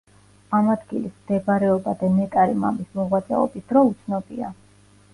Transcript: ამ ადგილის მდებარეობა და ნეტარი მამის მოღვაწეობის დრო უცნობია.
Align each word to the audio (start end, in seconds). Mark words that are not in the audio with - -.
ამ 0.59 0.71
ადგილის 0.75 1.13
მდებარეობა 1.19 1.95
და 2.01 2.11
ნეტარი 2.15 2.59
მამის 2.65 2.99
მოღვაწეობის 3.03 3.71
დრო 3.73 3.89
უცნობია. 3.95 4.55